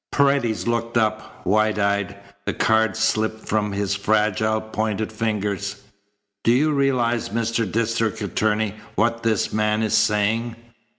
[0.11, 2.15] Paredes looked up, wide eyed.
[2.47, 5.83] The cards slipped from his fragile, pointed fingers.
[6.43, 7.71] "Do you realize, Mr.
[7.71, 10.55] District Attorney, what this man is saying?"